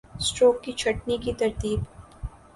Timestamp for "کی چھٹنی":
0.63-1.17